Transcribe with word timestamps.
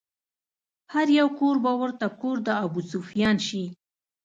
هر 0.93 1.07
يو 1.19 1.27
کور 1.39 1.55
به 1.63 1.71
ورته 1.81 2.05
کور 2.19 2.37
د 2.47 2.49
ابوسفيان 2.65 3.37
شي 3.47 3.63